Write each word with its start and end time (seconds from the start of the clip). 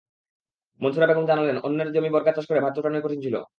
মনসুরা 0.81 1.07
বেগম 1.07 1.25
বললেন, 1.29 1.57
অন্যের 1.63 1.89
জমি 1.93 2.09
বর্গা 2.09 2.31
চাষ 2.31 2.45
করে 2.47 2.59
ভাত 2.59 2.73
জোটানোই 2.75 3.01
কঠিন 3.01 3.19
ছিল। 3.21 3.35